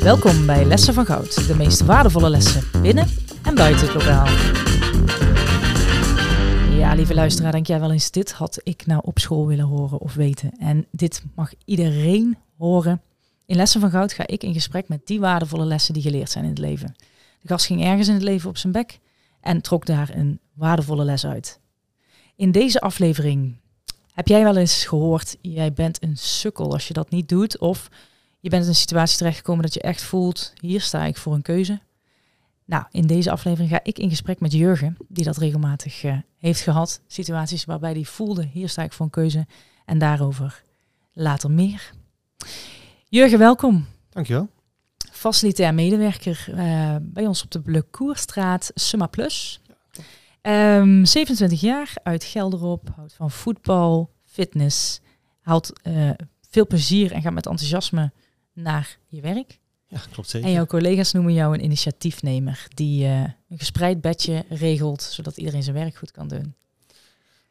[0.00, 3.06] Welkom bij Lessen van Goud, de meest waardevolle lessen binnen
[3.42, 4.26] en buiten het lokaal.
[6.76, 10.00] Ja, lieve luisteraar, denk jij wel eens, dit had ik nou op school willen horen
[10.00, 10.52] of weten.
[10.58, 13.02] En dit mag iedereen horen.
[13.46, 16.44] In Lessen van Goud ga ik in gesprek met die waardevolle lessen die geleerd zijn
[16.44, 16.94] in het leven.
[17.40, 18.98] De gast ging ergens in het leven op zijn bek
[19.40, 21.60] en trok daar een waardevolle les uit.
[22.36, 23.56] In deze aflevering
[24.12, 27.58] heb jij wel eens gehoord, jij bent een sukkel als je dat niet doet.
[27.58, 27.88] Of
[28.40, 31.42] je bent in een situatie terechtgekomen dat je echt voelt, hier sta ik voor een
[31.42, 31.80] keuze.
[32.64, 36.60] Nou, in deze aflevering ga ik in gesprek met Jurgen, die dat regelmatig uh, heeft
[36.60, 37.00] gehad.
[37.06, 39.46] Situaties waarbij hij voelde, hier sta ik voor een keuze.
[39.84, 40.62] En daarover
[41.12, 41.92] later meer.
[43.08, 43.86] Jurgen, welkom.
[44.10, 44.48] Dankjewel.
[45.12, 49.60] Facilitair medewerker uh, bij ons op de Blekoerstraat, Summa Plus.
[50.46, 55.00] Um, 27 jaar, uit Gelderop, houdt van voetbal, fitness,
[55.40, 56.10] haalt uh,
[56.50, 58.12] veel plezier en gaat met enthousiasme
[58.52, 59.58] naar je werk.
[59.86, 60.48] Ja, klopt zeker.
[60.48, 65.62] En jouw collega's noemen jou een initiatiefnemer die uh, een gespreid bedje regelt, zodat iedereen
[65.62, 66.54] zijn werk goed kan doen.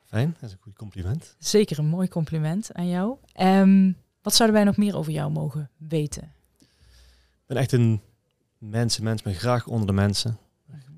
[0.06, 1.36] Fijn, dat is een goed compliment.
[1.40, 3.18] Zeker een mooi compliment aan jou.
[3.42, 6.24] Um, wat zouden wij nog meer over jou mogen weten?
[6.62, 8.02] Ik ben echt een
[8.58, 10.38] mensenmens, ben graag onder de mensen.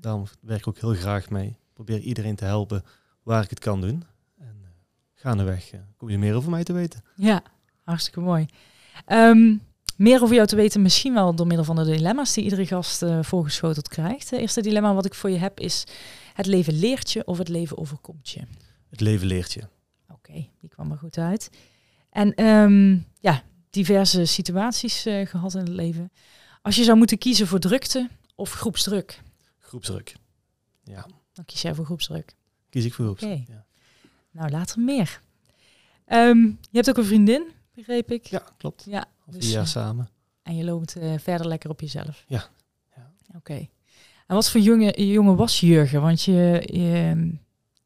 [0.00, 1.56] Daarom werk ik ook heel graag mee.
[1.76, 2.84] Probeer iedereen te helpen
[3.22, 4.04] waar ik het kan doen.
[4.38, 4.68] En uh,
[5.14, 7.04] gaandeweg uh, kom je meer over mij te weten.
[7.16, 7.42] Ja,
[7.82, 8.46] hartstikke mooi.
[9.06, 9.62] Um,
[9.96, 13.02] meer over jou te weten, misschien wel door middel van de dilemma's die iedere gast
[13.02, 14.30] uh, voorgeschoteld krijgt.
[14.30, 15.84] Het eerste dilemma wat ik voor je heb is:
[16.34, 18.42] het leven leert je of het leven overkomt je?
[18.90, 19.62] Het leven leert je.
[19.62, 21.50] Oké, okay, die kwam er goed uit.
[22.10, 26.12] En um, ja, diverse situaties uh, gehad in het leven.
[26.62, 29.22] Als je zou moeten kiezen voor drukte of groepsdruk?
[29.58, 30.16] Groepsdruk.
[30.84, 31.06] Ja.
[31.36, 32.34] Dan kies jij voor groepsdruk.
[32.70, 33.32] Kies ik voor groepsdruk.
[33.32, 33.46] Okay.
[33.48, 33.64] Ja.
[34.30, 35.20] Nou, later meer.
[36.08, 38.26] Um, je hebt ook een vriendin, begreep ik.
[38.26, 38.84] Ja, klopt.
[38.88, 40.08] Ja, vier jaar samen.
[40.42, 42.24] En je loopt uh, verder lekker op jezelf.
[42.26, 42.44] Ja.
[42.96, 43.10] ja.
[43.28, 43.36] Oké.
[43.36, 43.70] Okay.
[44.26, 46.00] En wat voor jonge, jongen was Jurgen?
[46.00, 47.32] Want je, je,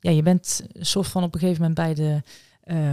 [0.01, 2.23] ja, je bent een soort van op een gegeven moment bij de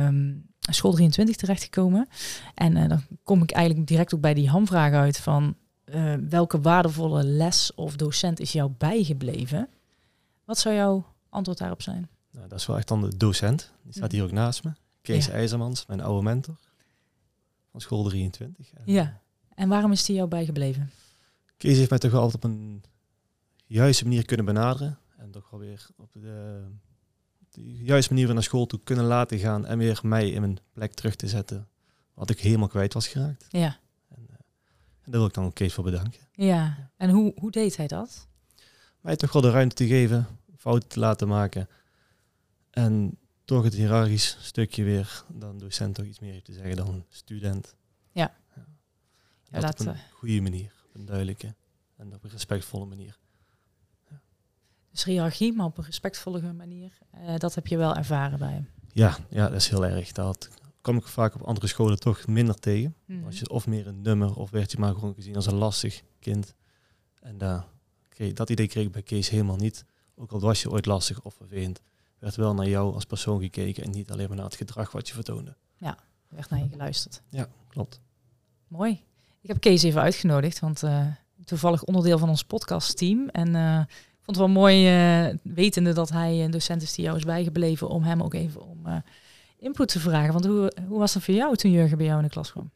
[0.06, 2.07] um, school 23 terechtgekomen.
[2.53, 6.62] En uh, dan kom ik eigenlijk direct ook bij die hamvraag uit van uh, welke
[6.62, 9.69] waardevolle les of docent is jou bijgebleven?
[10.47, 12.09] Wat zou jouw antwoord daarop zijn?
[12.31, 13.72] Nou, dat is wel echt dan de docent.
[13.84, 14.72] Die staat hier ook naast me.
[15.02, 15.31] Kees ja.
[15.31, 16.56] IJzermans, mijn oude mentor
[17.72, 18.74] van school 23.
[18.74, 19.22] En ja,
[19.56, 20.91] en waarom is die jou bijgebleven?
[21.57, 22.84] Kees heeft mij toch wel altijd op een
[23.66, 25.00] juiste manier kunnen benaderen.
[25.18, 26.63] En toch wel weer op de,
[27.50, 29.66] de juiste manier weer naar school toe kunnen laten gaan.
[29.66, 31.68] En weer mij in mijn plek terug te zetten.
[32.13, 33.46] Wat ik helemaal kwijt was geraakt.
[33.50, 33.80] Ja.
[34.07, 34.36] En, uh,
[35.02, 36.22] en daar wil ik dan ook Kees voor bedanken.
[36.31, 38.28] Ja, en hoe, hoe deed hij dat?
[39.02, 40.28] Mij toch wel de ruimte te geven,
[40.58, 41.69] fouten te laten maken.
[42.69, 47.06] En toch het hiërarchisch stukje weer dan docent toch iets meer heeft te zeggen dan
[47.09, 47.75] student.
[48.12, 48.34] Ja.
[48.56, 48.66] ja.
[49.44, 51.56] ja dat op een goede manier, op een duidelijke
[51.96, 53.18] en op een respectvolle manier.
[54.09, 54.22] Ja.
[54.91, 56.97] Dus hiërarchie, maar op een respectvolle manier.
[57.16, 58.69] Uh, dat heb je wel ervaren bij hem.
[58.94, 60.12] Ja, ja, dat is heel erg.
[60.12, 60.50] Dat
[60.81, 62.96] kom ik vaak op andere scholen toch minder tegen.
[63.06, 63.18] Mhm.
[63.18, 63.25] Mm.
[63.25, 66.03] Als je of meer een nummer of werd je maar gewoon gezien als een lastig
[66.19, 66.56] kind.
[67.19, 67.66] En daar
[68.33, 69.85] dat idee kreeg ik bij Kees helemaal niet.
[70.16, 71.81] Ook al was je ooit lastig of vervelend
[72.19, 75.07] werd wel naar jou als persoon gekeken en niet alleen maar naar het gedrag wat
[75.07, 75.55] je vertoonde.
[75.78, 77.22] Ja, werd naar je geluisterd.
[77.29, 78.00] Ja, klopt.
[78.67, 79.03] Mooi.
[79.41, 81.07] Ik heb Kees even uitgenodigd, want uh,
[81.45, 83.29] toevallig onderdeel van ons podcastteam.
[83.29, 87.06] En uh, ik vond het wel mooi, uh, wetende dat hij een docent is die
[87.06, 89.03] jou is bijgebleven, om hem ook even om
[89.57, 90.33] input te vragen.
[90.33, 92.72] Want hoe, hoe was dat voor jou toen Jurgen bij jou in de klas kwam?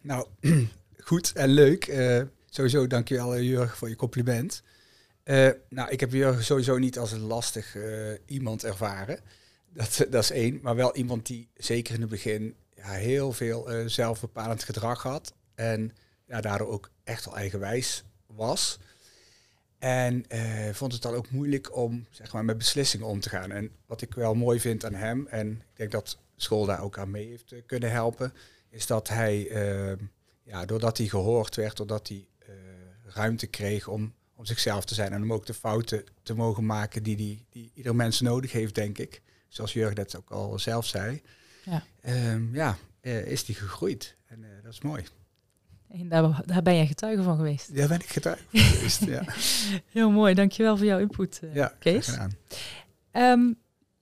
[0.00, 0.26] Nou,
[0.98, 1.84] goed en leuk.
[2.50, 4.62] sowieso dankjewel Jurgen voor je compliment.
[5.24, 9.20] Uh, nou, ik heb Jurgen sowieso niet als een lastig uh, iemand ervaren.
[9.72, 10.58] Dat, dat is één.
[10.62, 15.34] Maar wel iemand die zeker in het begin ja, heel veel uh, zelfbepalend gedrag had.
[15.54, 15.92] En
[16.26, 18.78] ja, daardoor ook echt al eigenwijs was.
[19.78, 20.24] En
[20.72, 23.50] vond het dan ook moeilijk om zeg maar, met beslissingen om te gaan.
[23.50, 26.98] En wat ik wel mooi vind aan hem, en ik denk dat school daar ook
[26.98, 28.32] aan mee heeft kunnen helpen,
[28.70, 29.38] is dat hij,
[30.42, 32.28] ja, doordat hij gehoord werd, doordat hij
[33.04, 37.02] ruimte kreeg om om zichzelf te zijn en om ook de fouten te mogen maken
[37.02, 39.22] die, die, die ieder mens nodig heeft, denk ik.
[39.48, 41.22] Zoals Jurgen dat ook al zelf zei.
[41.64, 41.84] Ja,
[42.32, 44.16] um, ja uh, is die gegroeid.
[44.26, 45.04] En uh, dat is mooi.
[45.88, 47.76] En daar, daar ben jij getuige van geweest.
[47.76, 49.24] Daar ben ik getuige van geweest, ja.
[49.92, 52.18] Heel mooi, dankjewel voor jouw input, uh, ja, Kees.
[53.12, 53.58] Um,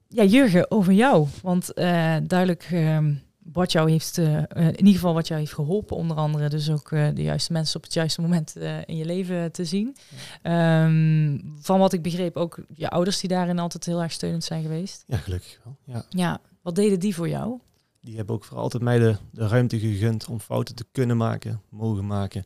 [0.09, 1.29] ja, Jurgen, over jou.
[1.43, 5.97] Want duidelijk um, wat jou heeft, eh, eh, in ieder geval wat jou heeft geholpen,
[5.97, 8.57] onder andere dus ook eh, de juiste mensen op het juiste moment
[8.87, 9.97] in je leven te zien.
[10.43, 14.63] Ehm, van wat ik begreep ook je ouders die daarin altijd heel erg steunend zijn
[14.63, 15.05] geweest.
[15.07, 15.77] Ja, gelukkig wel.
[15.85, 16.05] Ja.
[16.09, 17.59] Ja, wat deden die voor jou?
[18.01, 21.63] Die hebben ook voor altijd mij de, de ruimte gegund om fouten te kunnen maken,
[21.69, 22.45] mogen maken.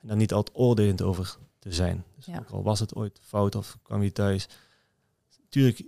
[0.00, 2.04] En daar niet altijd oordelend over te zijn.
[2.16, 2.38] Dus Ja.
[2.38, 4.48] ook al was het ooit fout of kwam je thuis.
[5.48, 5.84] Tuurlijk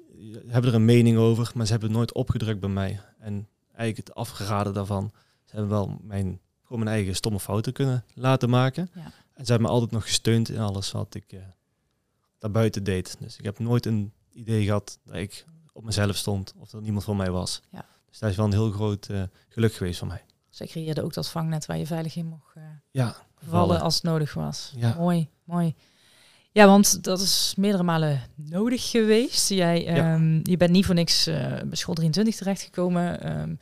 [0.46, 3.00] hebben er een mening over, maar ze hebben het nooit opgedrukt bij mij.
[3.18, 5.12] En eigenlijk het afgeraden daarvan.
[5.44, 8.90] Ze hebben wel mijn, gewoon mijn eigen stomme fouten kunnen laten maken.
[8.94, 9.12] Ja.
[9.34, 11.40] En ze hebben me altijd nog gesteund in alles wat ik eh
[12.44, 13.16] daarbuiten deed.
[13.18, 17.04] Dus ik heb nooit een idee gehad dat ik op mezelf stond of dat niemand
[17.04, 17.62] voor mij was.
[17.70, 17.84] Ja.
[18.08, 20.24] Dus dat is wel een heel groot eh, geluk geweest van mij.
[20.50, 24.02] Zij creëerde ook dat vangnet waar je veilig in mocht eh, Ja, vallen als het
[24.02, 24.72] nodig was.
[24.76, 24.94] Ja.
[24.94, 25.74] Mooi, mooi.
[26.54, 29.48] Ja, want dat is meerdere malen nodig geweest.
[29.48, 29.94] Jij, Ja.
[30.14, 33.20] ehm, je bent niet voor niks eh, bij school 23 terechtgekomen.
[33.20, 33.54] Ehm,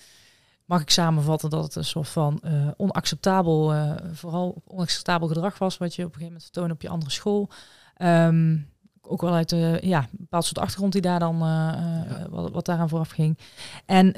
[0.65, 5.79] mag ik samenvatten dat het een soort van eh, onacceptabel, eh, vooral onacceptabel gedrag was,
[5.79, 7.49] wat je op een gegeven moment vertoonde op je andere school.
[7.97, 8.59] Ehm,
[9.01, 12.27] ook wel uit de, ja, een bepaald soort achtergrond die daar dan, Ja.
[12.31, 13.39] wat, wat daaraan vooraf ging.
[13.87, 14.13] En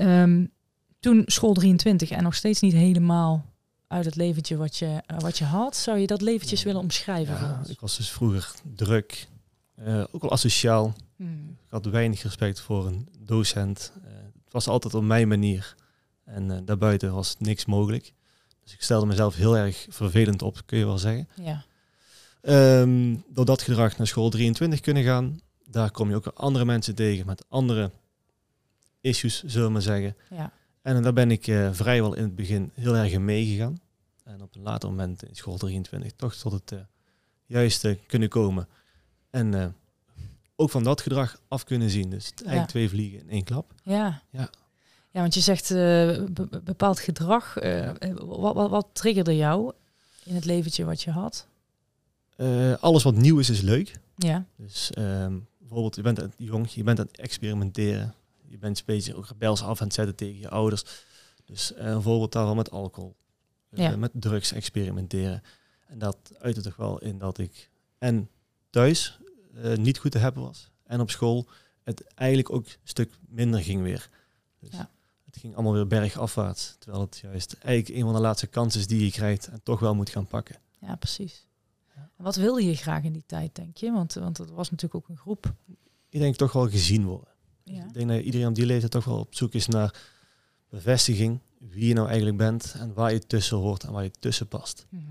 [1.01, 3.45] toen school 23 en nog steeds niet helemaal
[3.87, 5.77] uit het leventje wat je, eh, wat je had.
[5.77, 9.29] Zou je dat leventjes willen omschrijven ja ik was dus vroeger druk,
[9.75, 10.95] eh, ook wel asociaal.
[11.17, 11.57] Hmm.
[11.65, 13.93] Ik had weinig respect voor een docent.
[14.05, 14.11] Eh,
[14.45, 15.75] het was altijd op mijn manier.
[16.25, 18.13] En daarbuiten was niks mogelijk.
[18.63, 21.29] Dus ik stelde mezelf heel erg vervelend op, kun je wel zeggen.
[21.35, 21.65] Ja,
[22.45, 25.41] Ehm, door dat gedrag naar school 23 kunnen gaan,
[25.71, 27.91] daar kom je ook andere mensen tegen met andere
[29.01, 30.17] issues, zullen we maar zeggen.
[30.31, 30.53] ja,
[30.85, 33.81] En daar ben ik eh, vrijwel in het begin heel erg in meegegaan.
[34.25, 36.79] En op een later moment in school 23 toch tot het eh,
[37.47, 38.69] juiste kunnen komen.
[39.31, 39.67] En eh,
[40.57, 42.11] ook van dat gedrag af kunnen zien.
[42.11, 42.67] Dus eigenlijk Ja.
[42.67, 43.73] twee vliegen in één klap.
[43.83, 44.23] ja.
[44.31, 44.51] Ja.
[45.11, 47.55] Ja, want je zegt be- be- bepaald gedrag.
[48.15, 49.73] wat, wat, wat triggerde jou
[50.25, 51.47] in het leventje wat je had?
[52.81, 53.99] Alles wat nieuw is, is leuk.
[54.17, 58.15] Ja, Dus ehm, bijvoorbeeld, je bent jong, je bent aan het experimenteren.
[58.55, 60.85] Je bent een beetje ook rebels af aan het zetten tegen je ouders.
[61.45, 63.17] Dus eh, een voorbeeld daarvan met alcohol.
[63.71, 63.95] Eh.
[63.95, 65.43] Met drugs experimenteren.
[65.87, 68.31] En dat uitte toch wel in dat ik en
[68.71, 69.19] thuis
[69.55, 70.71] eh, niet goed te hebben was.
[70.85, 71.47] En op school
[71.83, 74.09] het eigenlijk ook een stuk minder ging weer.
[74.61, 74.91] Dus Ja.
[75.25, 76.77] het ging allemaal weer bergafwaarts.
[76.79, 79.81] Terwijl het juist eigenlijk een van de laatste kansen is die je krijgt en toch
[79.81, 80.57] wel moet gaan pakken.
[80.81, 81.47] ja precies.
[81.95, 82.11] Ja.
[82.17, 83.93] En wat wilde je graag in die tijd, denk je?
[83.93, 85.53] Want, want het was natuurlijk ook een groep.
[86.09, 87.33] Ik denk toch wel gezien worden.
[87.65, 90.01] Ja, Ik denk dat iedereen op die leeftijd toch wel op zoek is naar
[90.69, 91.41] bevestiging.
[91.59, 94.87] Wie je nou eigenlijk bent en waar je tussen hoort en waar je tussen past.
[94.89, 95.03] Mhm.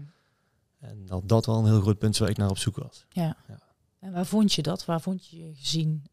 [0.80, 3.06] En dat dat wel een heel groot punt is waar ik naar op zoek was.
[3.10, 3.38] ja.
[3.48, 3.60] Ja.
[4.00, 4.86] En waar vond je dat?
[4.86, 6.04] Waar vond je je gezien?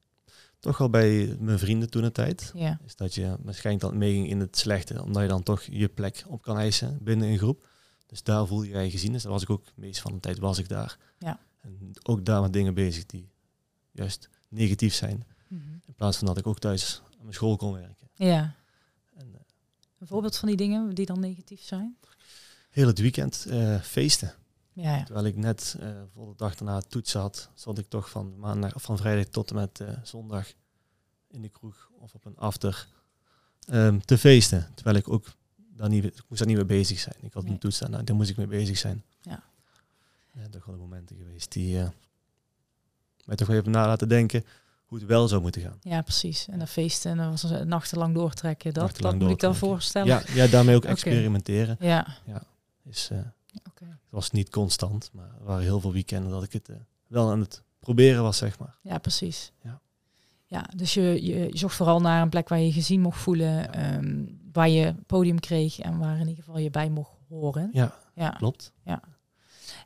[0.59, 2.53] Toch wel bij mijn vrienden toen de tijd.
[2.55, 5.03] Ja, Is dat je waarschijnlijk dan meeging in het slechte.
[5.03, 7.69] Omdat je dan toch je plek op kan eisen binnen een groep.
[8.07, 9.13] Dus daar voel je je gezien.
[9.13, 10.99] Dus daar was ik ook de meeste van de tijd was ik daar.
[11.19, 11.41] Ja.
[11.61, 13.29] En ook daar met dingen bezig die
[13.93, 15.25] juist negatief zijn.
[15.51, 15.73] Mhm.
[15.87, 18.09] In plaats van dat ik ook thuis aan mijn school kon werken.
[18.15, 18.55] ja.
[19.15, 19.41] En, eh,
[19.99, 21.97] Een voorbeeld van die dingen die dan negatief zijn?
[22.71, 24.35] heel het weekend eh, feesten.
[24.73, 25.05] Ja, ja.
[25.05, 28.75] Terwijl ik net eh, voor de dag daarna toetsen had, zat ik toch van, maandag,
[28.75, 30.53] of van vrijdag tot en met eh, zondag
[31.31, 32.89] in de kroeg of op een after
[33.67, 34.71] ehm, te feesten.
[34.75, 35.27] Terwijl ik ook
[35.57, 37.17] daar niet, ik moest daar niet mee bezig zijn.
[37.21, 37.53] Ik had Nee.
[37.53, 39.05] een toets nou, daar moest ik mee bezig zijn.
[39.21, 39.43] Ja.
[40.33, 41.89] Ja, toch wel de momenten geweest die eh,
[43.25, 44.45] mij toch wel even na laten denken
[44.91, 45.79] hoe het wel zou moeten gaan.
[45.83, 46.49] Ja, precies.
[46.49, 48.73] En dan feesten en dan was het nachtenlang doortrekken.
[48.75, 50.07] Dat, Nachtenlang dat moet ik dan voorstellen.
[50.09, 51.77] Ja, ja, daarmee ook experimenteren.
[51.81, 52.07] Ja.
[52.85, 53.19] Is, eh,
[53.69, 53.85] Oké.
[53.85, 57.31] het was niet constant, maar er waren heel veel weekenden dat ik het eh, wel
[57.31, 58.75] aan het proberen was, zeg maar.
[58.83, 59.53] Ja, precies.
[59.63, 59.81] Ja.
[60.47, 63.53] Ja, dus je, je, je zocht vooral naar een plek waar je gezien mocht voelen,
[63.55, 63.73] Ja.
[63.73, 67.71] ehm, waar je podium kreeg en waar in ieder geval je bij mocht horen.
[67.73, 68.31] Ja, Ja.
[68.31, 68.73] klopt.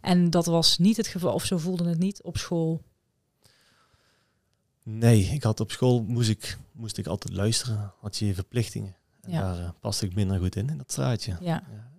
[0.01, 2.83] En dat was niet het geval, of zo voelde het niet op school.
[4.87, 7.93] Nee, ik had op school moest ik, moest ik altijd luisteren.
[8.01, 8.97] Had je verplichtingen.
[9.21, 9.41] En Ja.
[9.41, 11.37] daar eh, paste ik minder goed in, in dat straatje.
[11.41, 11.65] Ja.
[11.71, 11.91] Ja,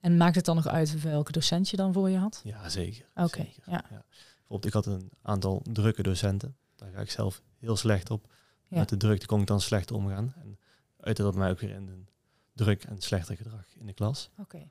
[0.00, 2.40] En maakt het dan nog uit welke docent je dan voor je had?
[2.44, 3.04] ja zeker.
[3.14, 3.84] Oké, ja.
[3.88, 6.56] Bijvoorbeeld, ik had een aantal drukke docenten.
[6.76, 8.32] Daar ga ik zelf heel slecht op.
[8.68, 10.32] Met de drukte kon ik dan slecht omgaan.
[10.42, 10.58] En
[11.00, 12.08] uitte dat mij ook weer in een
[12.54, 14.30] druk en slechter gedrag in de klas.
[14.38, 14.68] Oké.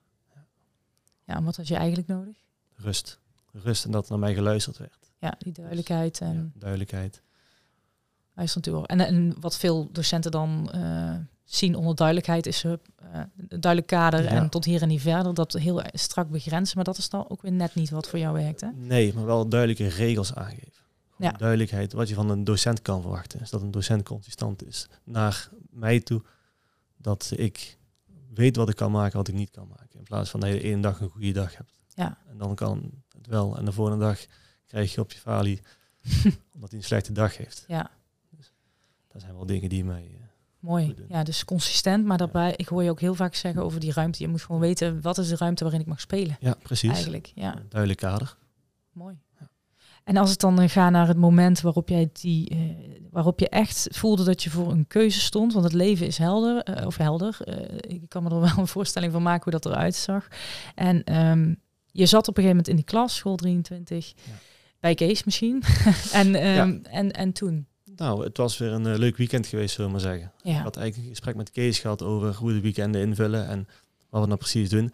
[1.25, 2.35] Ja, en wat had je eigenlijk nodig?
[2.75, 3.19] Rust.
[3.51, 5.06] Rust en dat naar mij geluisterd werd.
[5.19, 7.21] Ja, die duidelijkheid en Ja, duidelijkheid.
[8.33, 8.87] luisteren toe.
[8.87, 12.71] En, en wat veel docenten dan eh, zien onder duidelijkheid is eh,
[13.37, 14.29] een duidelijk kader Ja.
[14.29, 15.33] en tot hier en niet verder.
[15.33, 18.33] Dat heel strak begrenzen, maar dat is dan ook weer net niet wat voor jou
[18.33, 18.67] werkt, hè?
[18.75, 20.71] Nee, maar wel duidelijke regels aangeven.
[21.15, 21.37] Gewoon Ja.
[21.37, 23.39] Duidelijkheid wat je van een docent kan verwachten.
[23.39, 26.21] Is dat een docent consistent is naar mij toe.
[26.97, 27.77] Dat ik
[28.33, 29.97] weet wat ik kan maken, wat ik niet kan maken.
[29.99, 31.71] In plaats van dat je de ene dag een goede dag hebt.
[31.93, 32.17] Ja.
[32.29, 33.57] En dan kan het wel.
[33.57, 34.19] En de volgende dag
[34.67, 35.61] krijg je op je falie
[36.53, 37.65] omdat hij een slechte dag heeft.
[37.67, 37.89] Ja,
[39.07, 40.03] Dat zijn wel dingen die mij...
[40.13, 40.25] eh,
[40.59, 40.95] mooi.
[41.09, 44.23] Ja, dus consistent, maar daarbij, ik hoor je ook heel vaak zeggen over die ruimte.
[44.23, 46.37] Je moet gewoon weten, wat is de ruimte waarin ik mag spelen?
[46.39, 46.91] ja, precies.
[46.91, 47.55] Eigenlijk, ja.
[47.57, 48.37] Een duidelijk kader.
[48.91, 49.17] Mooi.
[50.03, 52.57] En als het dan eh, gaat naar het moment waarop jij die, eh,
[53.11, 56.85] waarop je echt voelde dat je voor een keuze stond, want het leven is helder
[56.85, 57.37] of helder.
[57.87, 60.27] Ik kan me er wel een voorstelling van maken hoe dat eruit zag.
[60.75, 61.53] En ehm,
[61.91, 64.31] je zat op een gegeven moment in die klas, school 23, Ja.
[64.79, 65.63] Bij Kees misschien.
[66.11, 67.67] en, ehm, en, en toen.
[67.95, 70.31] Nou, het was weer een eh, leuk weekend geweest, zullen we maar zeggen.
[70.43, 73.67] Ik had eigenlijk een gesprek met Kees gehad over hoe de weekenden invullen en
[74.09, 74.91] wat we nou precies doen.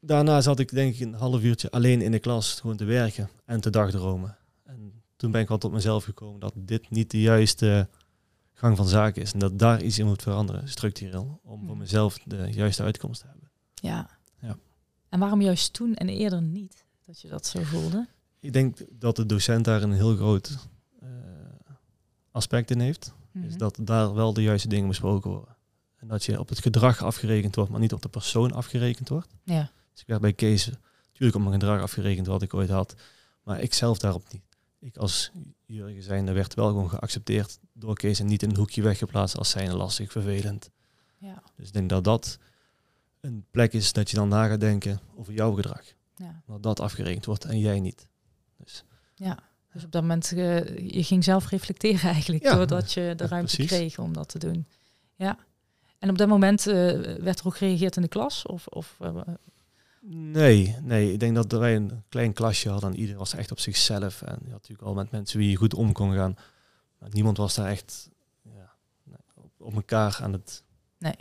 [0.00, 3.28] Daarna zat ik denk ik een half uurtje alleen in de klas gewoon te werken
[3.44, 4.36] en te dagdromen.
[4.64, 7.88] En toen ben ik wel tot mezelf gekomen dat dit niet de juiste
[8.52, 9.32] gang van zaken is.
[9.32, 11.78] En dat daar iets in moet veranderen, structureel, om voor Hmm.
[11.78, 13.50] mezelf de juiste uitkomst te hebben.
[13.74, 14.10] ja.
[14.40, 14.56] Ja.
[15.08, 16.84] En waarom juist toen en eerder niet?
[17.06, 18.06] Dat je dat zo voelde?
[18.46, 20.56] Ik denk dat de docent daar een heel groot
[21.00, 21.08] eh,
[22.30, 23.14] aspect in heeft.
[23.32, 23.58] is Mhm.
[23.58, 25.56] dat daar wel de juiste dingen besproken worden.
[25.96, 29.28] En dat je op het gedrag afgerekend wordt, maar niet op de persoon afgerekend wordt.
[29.44, 30.66] Ja, Dus ik werd bij Kees
[31.06, 32.94] natuurlijk op mijn gedrag afgerekend wat ik ooit had.
[33.42, 34.42] Maar ik zelf daarop niet.
[34.80, 35.30] Ik als
[35.66, 39.50] Jurgen zijnde werd wel gewoon geaccepteerd door Kees en niet in een hoekje weggeplaatst als
[39.50, 40.70] zijnde lastig, vervelend.
[41.18, 42.38] ja, Dus ik denk dat dat
[43.20, 45.82] een plek is dat je dan na gaat denken over jouw gedrag.
[46.16, 46.42] ja.
[46.46, 48.06] Dat dat afgerekend wordt en jij niet.
[48.56, 48.84] Dus
[49.14, 49.38] Ja,
[49.72, 52.54] dus op dat moment, eh, je ging zelf reflecteren eigenlijk, Ja.
[52.54, 53.76] doordat je de Ja, ruimte precies.
[53.76, 54.66] kreeg om dat te doen.
[55.14, 55.38] Ja.
[55.98, 56.74] En op dat moment eh,
[57.16, 58.46] werd er ook gereageerd in de klas?
[58.46, 59.20] Of, of eh,
[60.08, 63.58] Nee, nee, ik denk dat wij een klein klasje hadden en iedereen was echt op
[63.60, 64.22] zichzelf.
[64.22, 66.36] En je had natuurlijk al met mensen wie je goed om kon gaan.
[66.98, 68.10] Maar niemand was daar echt
[68.42, 68.74] ja,
[69.34, 70.62] op, op elkaar aan het
[70.98, 71.14] Nee.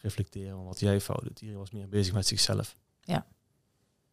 [0.00, 1.40] reflecteren van wat jij fout doet.
[1.40, 2.76] Iedereen was meer bezig met zichzelf.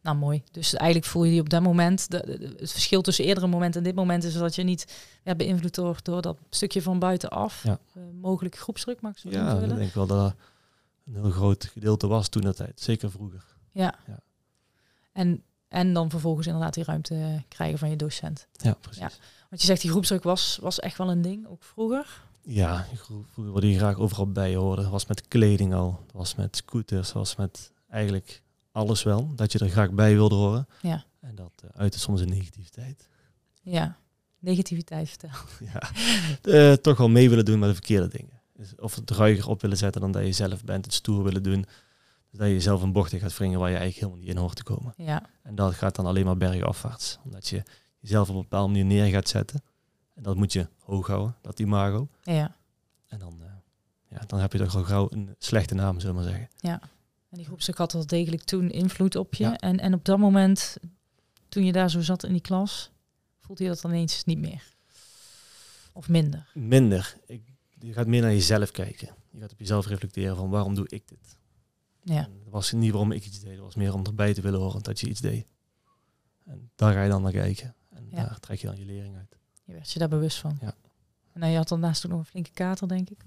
[0.02, 0.42] Nou mooi.
[0.50, 3.80] Dus eigenlijk voel je je op dat moment, de, de- het verschil tussen eerdere momenten
[3.80, 7.62] en dit moment is dat je niet ja, beïnvloed wordt door dat stukje van buitenaf.
[7.62, 7.78] Ja.
[7.94, 10.34] Eh, mogelijk groepsdruk, mag ik zo Ja, ik denk wel dat
[11.06, 12.80] een heel groot gedeelte was toen dat tijd.
[12.80, 13.44] Zeker vroeger.
[13.72, 13.94] Ja.
[14.06, 14.18] Ja.
[15.12, 18.46] En, en dan vervolgens inderdaad die ruimte krijgen van je docent.
[18.52, 19.00] Ja, precies.
[19.02, 19.10] Ja.
[19.48, 22.22] Want je zegt die groepsdruk was, was echt wel een ding, ook vroeger.
[22.42, 24.90] Ja, vroeger wilde je graag overal bij horen.
[24.90, 28.42] Was met kleding al, was met scooters, was met eigenlijk
[28.72, 29.34] alles wel.
[29.34, 30.66] Dat je er graag bij wilde horen.
[30.82, 31.04] Ja.
[31.20, 33.08] En dat uh, uitte soms in negativiteit.
[33.62, 33.96] Ja,
[34.38, 35.30] negativiteit vertel.
[35.72, 35.82] ja,
[36.42, 38.40] eh, toch wel mee willen doen met de verkeerde dingen.
[38.52, 41.42] Dus of het ruiger op willen zetten dan dat je zelf bent, het stoer willen
[41.42, 41.64] doen.
[42.30, 44.42] Dus dat je jezelf een bocht in gaat wringen waar je eigenlijk helemaal niet in
[44.42, 44.94] hoort te komen.
[44.96, 47.18] Ja, En dat gaat dan alleen maar bergafwaarts.
[47.24, 47.62] Omdat je
[47.98, 49.62] jezelf op een bepaalde manier neer gaat zetten.
[50.14, 52.08] En dat moet je hoog houden, dat imago.
[52.22, 52.56] ja,
[53.08, 53.46] En dan, eh,
[54.18, 56.48] ja, dan heb je toch al gauw een slechte naam, zullen we maar zeggen.
[56.56, 56.80] ja.
[57.30, 59.44] En die groepsdruk had wel degelijk toen invloed op je.
[59.44, 59.56] Ja.
[59.56, 60.76] En, en op dat moment,
[61.48, 62.90] toen je daar zo zat in die klas,
[63.40, 64.74] voelde je dat dan ineens niet meer?
[65.92, 66.50] Of minder?
[66.54, 67.16] Minder.
[67.26, 67.42] Ik,
[67.78, 69.08] je gaat meer naar jezelf kijken.
[69.30, 71.36] Je gaat op jezelf reflecteren van waarom doe ik dit?
[72.02, 74.40] Ja, En Het was niet waarom ik iets deed, het was meer om erbij te
[74.40, 75.46] willen horen dat je iets deed.
[76.44, 77.74] En daar ga je dan naar kijken.
[77.90, 78.16] En Ja.
[78.24, 79.36] daar trek je dan je lering uit.
[79.64, 80.58] je werd je daar bewust van.
[80.60, 80.74] Ja.
[81.32, 83.22] En dan je had daarnaast ook nog een flinke kater, denk ik.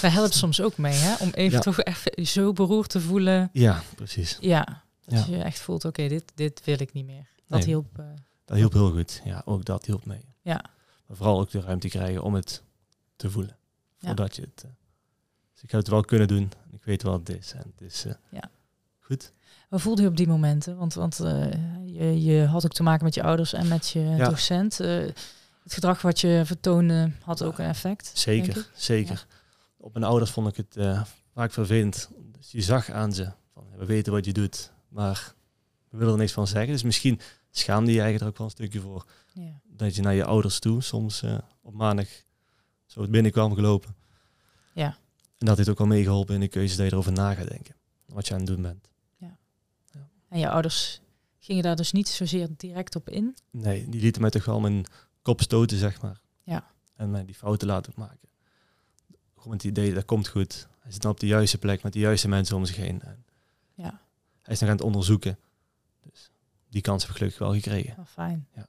[0.00, 1.14] Wij helpt soms ook mee, hè?
[1.24, 1.60] Om even Ja.
[1.60, 3.48] toch even zo beroerd te voelen.
[3.52, 4.36] Ja, precies.
[4.40, 5.36] Ja, dat Ja.
[5.36, 7.26] je echt voelt, oké, dit, dit wil ik niet meer.
[7.46, 7.68] Dat Nee.
[7.68, 7.98] hielp.
[7.98, 8.04] eh,
[8.44, 9.20] Dat hielp heel goed.
[9.24, 10.24] Ja, ook dat hielp mee.
[10.42, 10.64] ja,
[11.06, 12.62] Maar vooral ook de ruimte krijgen om het
[13.16, 13.56] te voelen.
[13.98, 14.06] Ja.
[14.06, 14.62] Voordat je het...
[14.64, 14.70] eh,
[15.52, 16.52] dus ik ga het wel kunnen doen.
[16.72, 17.52] Ik weet wat het is.
[17.52, 18.50] En het is eh, Ja.
[19.00, 19.32] goed.
[19.68, 20.76] Wat voelde je op die momenten?
[20.76, 21.16] Want, want
[21.84, 24.78] je, je had ook te maken met je ouders en met je docent.
[24.78, 28.10] Het gedrag wat je vertoonde had ook een effect.
[28.14, 29.26] Zeker, zeker.
[29.78, 32.10] Op mijn ouders vond ik het eh, vaak vervelend.
[32.16, 35.34] Dus je zag aan ze, van, we weten wat je doet, maar
[35.88, 36.72] we willen er niks van zeggen.
[36.72, 37.20] Dus misschien
[37.50, 39.06] schaamde je eigenlijk er ook wel een stukje voor.
[39.32, 39.60] Ja.
[39.64, 42.08] Dat je naar je ouders toe soms eh, op maandag
[42.86, 43.96] zo binnenkwam gelopen.
[44.72, 44.96] Ja.
[45.38, 47.74] En dat heeft ook wel meegeholpen in de keuze dat je erover na gaat denken.
[48.06, 48.88] Wat je aan het doen bent.
[50.28, 51.00] En je ouders
[51.38, 53.36] gingen daar dus niet zozeer direct op in.
[53.50, 54.84] Nee, die lieten mij toch wel mijn
[55.22, 56.20] kop stoten, zeg maar.
[56.42, 56.70] Ja.
[56.96, 58.28] En mij die fouten laten maken.
[59.48, 60.68] Met het idee, dat komt goed.
[60.80, 63.02] Hij zit dan op de juiste plek met de juiste mensen om zich heen.
[63.02, 63.24] En
[63.74, 64.00] Ja,
[64.42, 65.38] hij is nog aan het onderzoeken.
[66.02, 66.30] Dus
[66.68, 67.96] die kans heb ik gelukkig wel gekregen.
[67.96, 68.48] wel fijn.
[68.54, 68.66] Ja.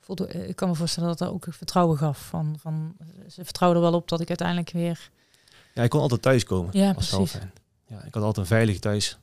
[0.00, 2.26] Voelde, eh, ik kan me voorstellen dat dat ook vertrouwen gaf.
[2.28, 2.96] Van, van,
[3.28, 5.10] ze vertrouwden er wel op dat ik uiteindelijk weer...
[5.74, 6.78] Ja, ik kon altijd thuiskomen.
[6.78, 7.38] Ja, precies.
[7.86, 9.18] Ja, ik had altijd een veilig thuis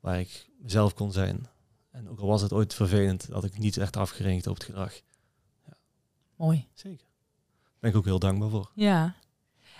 [0.00, 1.46] waar ik mezelf kon zijn.
[1.90, 5.00] En ook al was het ooit vervelend dat ik niet werd afgerekend op het gedrag.
[6.36, 6.66] Mooi.
[6.74, 7.06] Zeker.
[7.62, 8.70] Daar ben ik ook heel dankbaar voor.
[8.74, 9.14] Ja.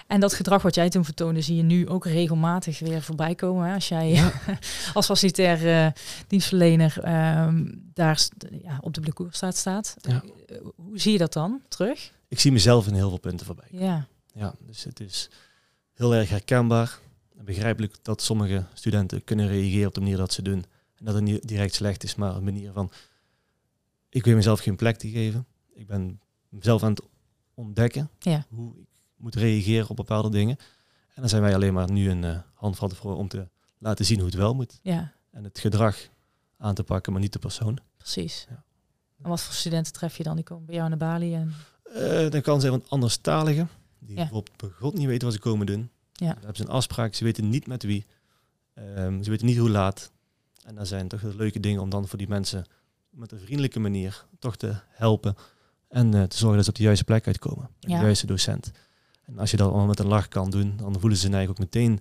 [0.08, 3.66] En dat gedrag wat jij toen vertoonde, zie je nu ook regelmatig weer voorbij komen.
[3.66, 3.74] Hè?
[3.74, 4.32] Als jij
[4.94, 5.92] als facilitair uh,
[6.26, 8.28] dienstverlener ehm, daar
[8.62, 9.56] ja, op de blokkoer staat.
[9.56, 9.96] staat.
[10.00, 10.22] Ja.
[10.76, 12.12] hoe zie je dat dan terug?
[12.28, 13.68] Ik zie mezelf in heel veel punten voorbij.
[13.70, 14.06] Ja.
[14.32, 15.30] Ja, dus het is
[15.94, 16.98] heel erg herkenbaar.
[17.38, 20.64] En begrijpelijk dat sommige studenten kunnen reageren op de manier dat ze doen.
[20.94, 22.90] En dat het niet direct slecht is, maar een manier van...
[24.08, 25.46] Ik weet mezelf geen plek te geven.
[25.74, 27.02] Ik ben mezelf aan het
[27.54, 28.46] ontdekken ja.
[28.48, 28.87] hoe ik
[29.18, 30.56] moet reageren op bepaalde dingen.
[31.14, 33.48] En dan zijn wij alleen maar nu een uh, handvat voor om te
[33.78, 34.78] laten zien hoe het wel moet.
[34.82, 35.12] Ja.
[35.30, 36.08] En het gedrag
[36.56, 37.78] aan te pakken, maar niet de persoon.
[37.96, 38.46] Precies.
[38.48, 38.64] Ja.
[39.22, 40.36] En wat voor studenten tref je dan?
[40.36, 41.34] Die komen bij jou naar Bali?
[41.34, 41.54] En...
[41.96, 43.68] Uh, dan kan zijn van anderstaligen.
[43.98, 44.22] Die ja.
[44.22, 45.90] bijvoorbeeld God niet weten wat ze komen doen.
[46.12, 46.26] Ja.
[46.26, 48.06] Dan hebben ze een afspraak, ze weten niet met wie.
[48.74, 50.10] Um, ze weten niet hoe laat.
[50.64, 52.66] En dat zijn toch leuke dingen om dan voor die mensen
[53.10, 55.36] met een vriendelijke manier toch te helpen.
[55.88, 57.70] En uh, te zorgen dat ze op de juiste plek uitkomen.
[57.80, 57.98] Ja.
[57.98, 58.70] De juiste docent.
[59.28, 61.50] En als je dat allemaal met een lach kan doen, dan voelen ze zich eigenlijk
[61.50, 62.00] ook meteen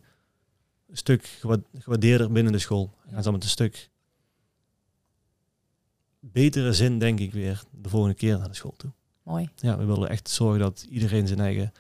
[0.89, 1.39] een stuk
[1.73, 2.93] gewaardeerder binnen de school.
[3.05, 3.89] En gaan ze met een stuk
[6.19, 8.91] betere zin, denk ik, weer de volgende keer naar de school toe.
[9.23, 9.49] Mooi.
[9.55, 11.71] Ja, we willen echt zorgen dat iedereen zijn eigen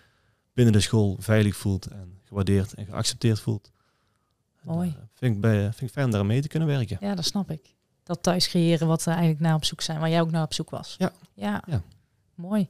[0.53, 3.71] binnen de school veilig voelt en gewaardeerd en geaccepteerd voelt.
[4.61, 4.89] Mooi.
[4.89, 6.97] En, uh, vind, ik bij, vind ik fijn om daar mee te kunnen werken.
[6.99, 7.75] Ja, dat snap ik.
[8.03, 10.53] Dat thuis creëren wat we eigenlijk naar op zoek zijn, waar jij ook naar op
[10.53, 10.95] zoek was.
[10.97, 11.11] Ja.
[11.33, 11.63] Ja.
[11.67, 11.81] ja.
[12.35, 12.67] Mooi.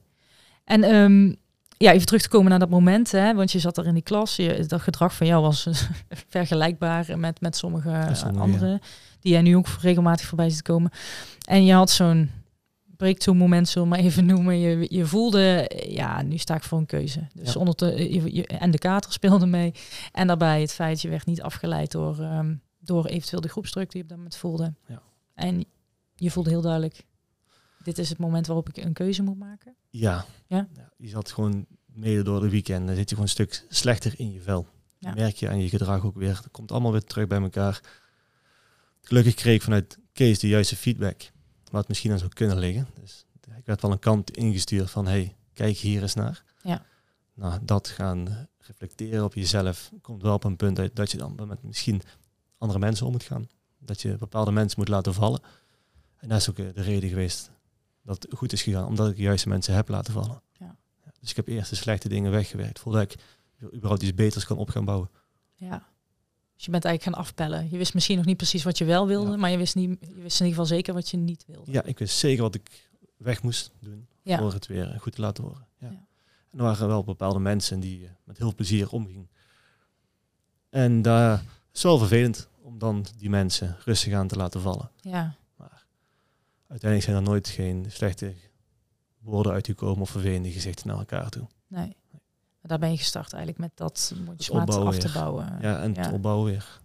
[0.64, 1.36] En um,
[1.78, 4.02] ja, even terug te komen naar dat moment, hè, want je zat er in die
[4.02, 4.36] klas.
[4.36, 5.66] Je, dat gedrag van jou was
[6.28, 7.90] vergelijkbaar met, met sommige
[8.38, 8.78] anderen, ja.
[9.20, 10.90] die jij nu ook regelmatig voorbij ziet komen.
[11.48, 12.30] En je had zo'n
[12.96, 14.58] breakthrough moment, zullen we maar even noemen.
[14.58, 17.26] Je, je voelde, ja, nu sta ik voor een keuze.
[17.34, 17.60] Dus Ja.
[17.60, 19.72] onder de, je, je- en de kater speelde mee.
[20.12, 23.96] En daarbij het feit, je werd niet afgeleid door, ehm, door eventueel de groepsdruk die
[23.96, 24.74] je op dat moment voelde.
[24.86, 25.02] Ja.
[25.34, 25.64] En
[26.14, 27.04] je voelde heel duidelijk,
[27.82, 29.74] dit is het moment waarop ik een keuze moet maken.
[29.88, 30.24] Ja.
[30.46, 30.68] Ja?
[30.96, 34.32] Je zat gewoon mede door de weekend, dan zit je gewoon een stuk slechter in
[34.32, 34.66] je vel.
[34.98, 35.14] Ja.
[35.14, 36.36] Merk je aan je gedrag ook weer.
[36.36, 37.80] Het komt allemaal weer terug bij elkaar.
[39.00, 41.22] Gelukkig kreeg ik vanuit Kees de juiste feedback.
[41.70, 42.88] Het misschien aan zou kunnen liggen.
[43.00, 43.26] Dus
[43.56, 46.44] ik werd wel een kant ingestuurd van, hey, kijk hier eens naar.
[46.62, 46.84] Ja.
[47.34, 51.34] Nou, dat gaan reflecteren op jezelf komt wel op een punt uit dat je dan
[51.46, 52.02] met misschien
[52.58, 53.48] andere mensen om moet gaan.
[53.78, 55.40] Dat je bepaalde mensen moet laten vallen.
[56.16, 57.50] En dat is ook eh, de reden geweest
[58.08, 60.42] dat het goed is gegaan, omdat ik de juiste mensen heb laten vallen.
[60.58, 60.76] Ja.
[61.20, 63.14] Dus ik heb eerst de slechte dingen weggewerkt, voordat ik
[63.74, 65.10] überhaupt iets beters kan op gaan bouwen.
[65.54, 65.86] Ja.
[66.54, 67.70] Dus je bent eigenlijk gaan afpellen.
[67.70, 69.36] Je wist misschien nog niet precies wat je wel wilde, Ja.
[69.36, 71.72] maar je wist, niet, je wist in ieder geval zeker wat je niet wilde.
[71.72, 74.38] Ja, ik wist zeker wat ik weg moest doen Ja.
[74.38, 75.66] voor het weer goed te laten horen.
[75.78, 75.86] Ja.
[76.50, 79.28] En er waren wel bepaalde mensen die eh, met heel plezier omgingen.
[80.70, 84.90] En daar is wel vervelend om dan die mensen rustig aan te laten vallen.
[85.00, 85.34] Ja.
[86.68, 88.34] Uiteindelijk zijn er nooit geen slechte
[89.18, 91.46] woorden uitgekomen of vervelende gezichten naar elkaar toe.
[91.66, 91.96] Nee.
[92.62, 95.58] Daar ben je gestart eigenlijk met dat mondjesmaat af te bouwen.
[95.60, 96.12] Ja, en het ja.
[96.12, 96.80] opbouwen weer.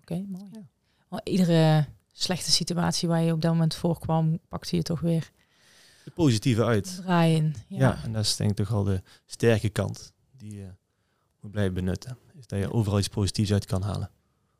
[0.00, 0.48] Oké, mooi.
[1.10, 1.20] Ja.
[1.24, 5.30] Iedere slechte situatie waar je op dat moment voorkwam, pakte je toch weer
[6.04, 6.96] De positieve uit.
[6.96, 7.54] draaien.
[7.68, 7.78] Ja.
[7.78, 8.02] Ja.
[8.04, 10.68] en dat is denk ik toch wel de sterke kant die je
[11.40, 12.18] moet blijven benutten.
[12.34, 14.10] Is dat je overal iets positiefs uit kan halen.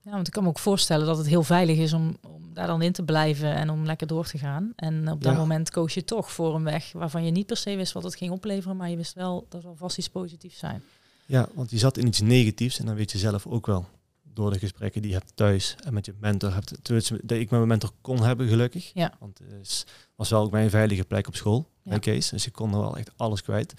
[0.05, 2.67] Ja, want ik kan me ook voorstellen dat het heel veilig is om, om daar
[2.67, 4.73] dan in te blijven en om lekker door te gaan.
[4.77, 5.39] En op dat Ja.
[5.39, 8.17] moment koos je toch voor een weg waarvan je niet per se wist wat het
[8.17, 10.83] ging opleveren, maar je wist wel dat er vast iets positiefs zijn.
[11.27, 13.87] Ja, want je zat in iets negatiefs en dan weet je zelf ook wel
[14.23, 16.75] door de gesprekken die je hebt thuis en met je mentor hebt.
[16.83, 18.91] Dat ik met mijn mentor kon hebben, gelukkig.
[18.95, 19.13] Ja.
[19.19, 21.99] Want het is- was wel ook mijn veilige plek op school Ja.
[21.99, 22.29] Kees.
[22.29, 23.75] Dus ik kon er wel echt alles kwijt.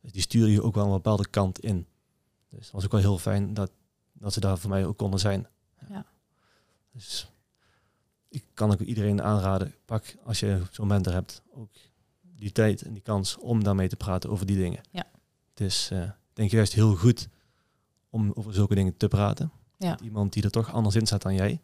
[0.00, 1.86] Dus die stuurde je ook wel een bepaalde kant in.
[2.50, 3.70] Dus het was ook wel heel fijn dat,
[4.20, 5.46] dat ze daar voor mij ook konden zijn.
[5.88, 6.06] Ja.
[6.92, 7.32] Dus
[8.28, 11.70] ik kan ook iedereen aanraden, pak als je zo'n mentor hebt, ook
[12.20, 14.80] die tijd en die kans om daarmee te praten over die dingen.
[14.90, 15.04] Ja.
[15.50, 15.98] Het is eh,
[16.32, 17.28] denk ik juist heel goed
[18.10, 19.52] om over zulke dingen te praten.
[19.78, 19.90] Ja.
[19.90, 21.60] Met iemand die er toch anders in staat dan jij.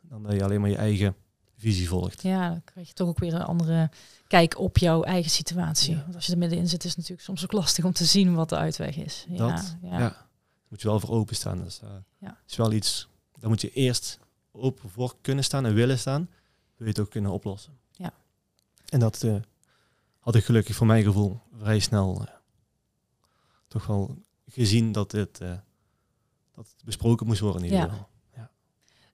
[0.00, 1.16] Dan dat je alleen maar je eigen
[1.56, 2.22] visie volgt.
[2.22, 3.90] Ja, dan krijg je toch ook weer een andere
[4.26, 5.94] kijk op jouw eigen situatie.
[5.94, 6.02] Ja.
[6.02, 8.34] Want als je er middenin zit, is het natuurlijk soms ook lastig om te zien
[8.34, 9.26] wat de uitweg is.
[9.28, 9.98] Dat, ja.
[9.98, 10.26] Ja.
[10.72, 11.62] Moet je wel voor openstaan.
[11.62, 12.38] Dus, eh, Ja.
[12.46, 13.08] is wel iets,
[13.38, 14.18] daar moet je eerst
[14.52, 16.28] open voor kunnen staan en willen staan.
[16.76, 17.78] Wil je het ook kunnen oplossen.
[17.90, 18.12] Ja.
[18.88, 19.36] En dat eh,
[20.18, 22.34] had ik gelukkig voor mijn gevoel vrij snel eh,
[23.68, 25.54] toch wel gezien dat dit eh,
[26.54, 27.90] dat het besproken moest worden in ieder Ja.
[27.92, 28.10] geval.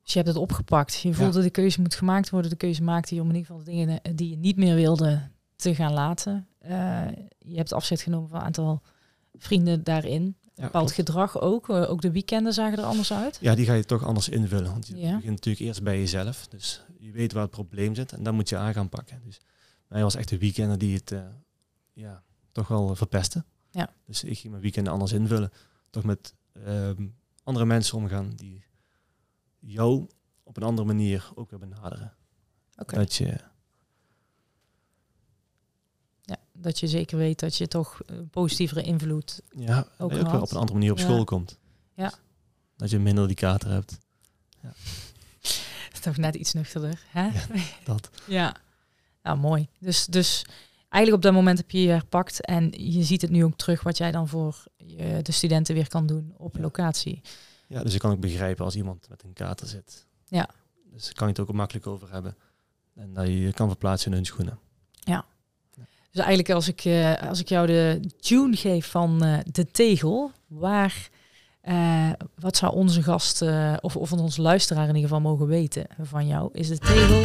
[0.03, 1.01] Dus je hebt het opgepakt.
[1.01, 2.51] Je voelde de keuze moet gemaakt worden.
[2.51, 5.29] De keuze maakte je om in ieder geval de dingen die je niet meer wilde
[5.57, 6.49] te gaan laten.
[7.39, 8.83] Je hebt afscheid genomen van een aantal
[9.35, 10.37] vrienden daarin.
[10.59, 11.09] Ja, Bepaald klopt.
[11.09, 11.69] gedrag ook.
[11.69, 13.39] Eh, ook de weekenden zagen er anders uit.
[13.41, 14.71] Ja, die ga je toch anders invullen.
[14.71, 15.15] Want je Ja.
[15.17, 16.47] begint natuurlijk eerst bij jezelf.
[16.49, 19.21] Dus je weet waar het probleem zit en dan moet je aan gaan pakken.
[19.25, 19.41] Dus
[19.89, 21.21] mij was echt de weekender die het eh,
[21.93, 23.45] ja, toch wel verpesten.
[23.71, 23.91] Ja.
[24.07, 25.51] Dus ik ging mijn weekenden anders invullen.
[25.91, 27.07] Toch met ehm,
[27.43, 28.65] andere mensen omgaan die
[29.59, 30.07] jou
[30.43, 32.15] op een andere manier ook weer benaderen.
[32.77, 32.95] Oké.
[32.95, 33.37] Dat je,
[36.23, 39.41] Ja, dat je zeker weet dat je toch een positievere invloed...
[39.51, 41.05] ja, Ook op een andere manier op Ja.
[41.05, 41.59] school komt.
[41.95, 42.13] Ja.
[42.77, 43.99] Dat je minder die kater hebt.
[46.01, 47.27] Toch net iets nuchterder, hè?
[47.27, 47.45] Ja.
[47.85, 48.11] Dat.
[48.27, 48.57] Ja,
[49.23, 49.69] nou mooi.
[49.79, 50.45] Dus, dus
[50.89, 53.83] eigenlijk op dat moment heb je je herpakt en je ziet het nu ook terug
[53.83, 56.61] wat jij dan voor je, de studenten weer kan doen op Ja.
[56.63, 57.21] locatie.
[57.67, 60.07] Ja, dus ik kan ook begrijpen als iemand met een kater zit.
[60.27, 60.49] Ja.
[60.93, 62.37] Dus kan je het ook makkelijk over hebben.
[62.95, 64.59] En dat je je kan verplaatsen in hun schoenen.
[66.19, 70.31] Dus eigenlijk als ik, eh, als ik jou de tune geef van eh, de tegel,
[70.47, 71.09] waar,
[71.61, 73.43] eh, wat zou onze gast
[73.81, 76.49] of, of onze luisteraar in ieder geval mogen weten van jou?
[76.53, 77.21] Is de tegel,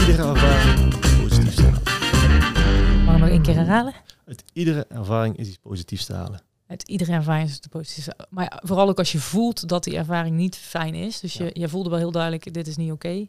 [0.00, 3.04] Iedere ervaring is positief te halen.
[3.04, 3.94] mag ik nog één keer herhalen?
[4.26, 6.42] Uit iedere ervaring is iets positiefs te halen.
[6.66, 8.16] Uit iedere ervaring is het de positieve.
[8.30, 11.20] Maar vooral ook als je voelt dat die ervaring niet fijn is.
[11.20, 11.44] Dus Ja.
[11.44, 13.08] je, je voelde wel heel duidelijk, dit is niet oké.
[13.08, 13.28] Nee.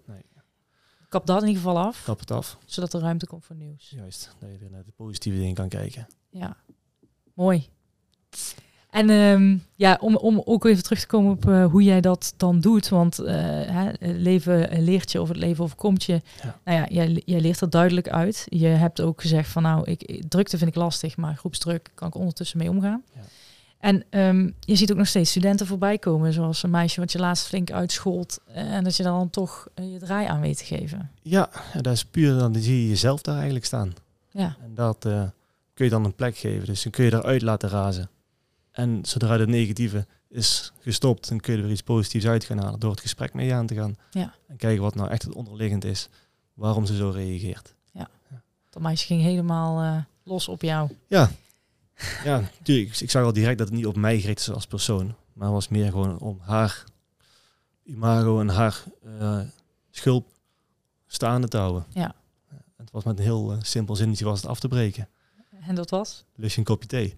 [1.09, 2.57] Kap dat in ieder geval af, Kap het af.
[2.65, 3.89] zodat er ruimte komt voor nieuws.
[3.89, 6.07] Juist, dat je naar de positieve dingen kan kijken.
[6.29, 6.57] Ja,
[7.33, 7.67] mooi.
[8.89, 12.33] En ehm, ja, om, om ook even terug te komen op eh, hoe jij dat
[12.37, 12.89] dan doet.
[12.89, 16.21] Want eh, hè, leven leert je of het leven overkomt je.
[16.43, 16.59] Ja.
[16.63, 18.45] Nou ja, jij, jij leert er duidelijk uit.
[18.49, 22.15] Je hebt ook gezegd van nou, ik, drukte vind ik lastig, maar groepsdruk kan ik
[22.15, 23.03] ondertussen mee omgaan.
[23.13, 23.21] Ja.
[23.79, 27.19] En ehm, je ziet ook nog steeds studenten voorbij komen, zoals een meisje wat je
[27.19, 28.39] laatst flink uitschold.
[28.45, 31.11] eh, en dat je dan toch eh, je draai aan weet te geven.
[31.21, 33.93] Ja, ja, dat is puur, dan zie je jezelf daar eigenlijk staan.
[34.31, 35.23] Ja, En dat eh,
[35.73, 36.65] kun je dan een plek geven.
[36.65, 38.09] Dus dan kun je eruit laten razen.
[38.71, 42.59] En zodra het negatieve is gestopt, dan kun je er weer iets positiefs uit gaan
[42.59, 42.79] halen.
[42.79, 43.95] Door het gesprek mee aan te gaan.
[44.11, 44.33] Ja.
[44.47, 46.09] En kijken wat nou echt het onderliggend is.
[46.53, 47.73] Waarom ze zo reageert.
[48.69, 50.89] dat meisje ging helemaal los op jou.
[51.07, 51.29] Ja,
[52.23, 52.99] ja natuurlijk.
[52.99, 55.05] Ik zag al direct dat het niet op mij gericht is als persoon.
[55.33, 56.83] Maar het was meer gewoon om haar
[57.83, 58.83] imago en haar
[59.19, 59.39] eh
[59.91, 60.27] schulp
[61.07, 61.85] staande te houden.
[61.93, 62.15] Ja.
[62.77, 65.07] Het was met een heel eh, simpel zinnetje was het af te breken.
[65.61, 66.25] En dat was?
[66.35, 67.15] Lust je een kopje thee?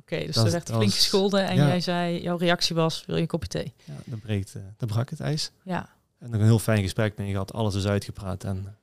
[0.00, 1.66] Oké, dus Dat- er werd flink was- gescholden en ja.
[1.66, 3.74] jij zei, jouw reactie was, wil je een kopje thee?
[3.84, 5.50] Ja, dan, breekt, eh, dan brak het ijs.
[5.62, 7.52] Ja, En nog een heel fijn gesprek mee gehad.
[7.52, 8.44] Alles is uitgepraat.
[8.44, 8.76] En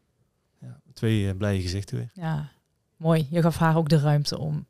[0.59, 2.09] ja, twee blije gezichten weer.
[2.13, 2.49] ja,
[2.97, 3.27] mooi.
[3.29, 4.65] Je gaf haar ook de ruimte om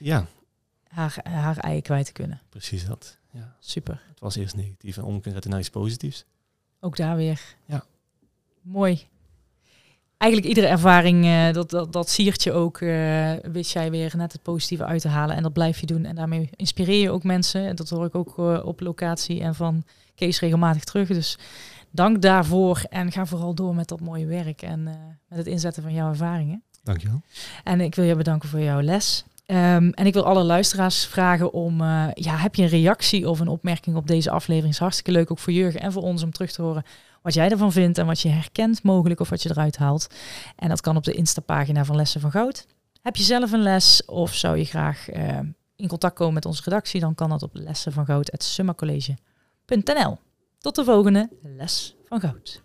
[0.00, 0.26] Ja,
[0.88, 2.40] haar, haar ei kwijt te kunnen.
[2.48, 3.18] precies dat.
[3.30, 3.56] Ja.
[3.58, 4.02] Super.
[4.08, 6.24] Het was eerst negatief en om kunnen zetten naar iets positiefs.
[6.80, 7.40] Ook daar weer.
[7.64, 7.84] Ja.
[8.62, 9.06] Mooi.
[10.16, 14.32] Eigenlijk iedere ervaring, eh, dat, dat, dat siert je ook, eh, wist jij weer net
[14.32, 15.36] het positieve uit te halen.
[15.36, 16.04] En dat blijf je doen.
[16.04, 17.66] En daarmee inspireer je ook mensen.
[17.66, 19.84] En dat hoor ik ook eh, op locatie en van
[20.14, 21.08] Kees regelmatig terug.
[21.08, 21.38] Dus
[21.90, 22.82] dank daarvoor.
[22.90, 24.62] En ga vooral door met dat mooie werk.
[24.62, 24.82] En
[25.28, 26.62] met het inzetten van jouw ervaringen.
[26.82, 27.22] Dankjewel.
[27.64, 29.24] En ik wil je bedanken voor jouw les.
[29.50, 33.40] Ehm, en ik wil alle luisteraars vragen om, eh, ja, heb je een reactie of
[33.40, 34.72] een opmerking op deze aflevering?
[34.72, 36.82] Is hartstikke leuk, ook voor Jurgen en voor ons om terug te horen
[37.22, 40.06] wat jij ervan vindt en wat je herkent mogelijk of wat je eruit haalt.
[40.56, 42.66] En dat kan op de Insta-pagina van Lessen van Goud.
[43.02, 45.38] Heb je zelf een les of zou je graag eh,
[45.76, 47.00] in contact komen met onze redactie?
[47.00, 50.18] Dan kan dat op lessenvangoud.summacollege.nl.
[50.58, 52.62] Tot de volgende Les van Goud.